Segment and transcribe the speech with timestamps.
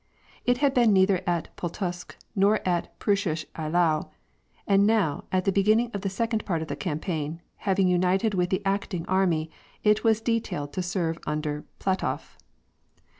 [0.47, 4.09] It had been neither at Pultusk nor at Preussisch Eylau,
[4.65, 7.39] and now, at the be ginning of the second part of the campaign,
[7.69, 9.51] having united with the acting army,
[9.83, 12.35] it was detailed to serve under Platof.